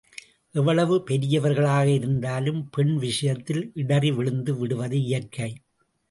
எவ்வளவு 0.55 1.03
பெரியவர்களாக 1.03 1.89
இருந்தாலும் 1.89 2.69
பெண் 2.69 2.95
விஷயத்தில் 2.95 3.71
இடறி 3.73 4.11
விழுந்து 4.11 4.57
விடுவது 4.57 5.01
இயற்கை. 5.01 5.49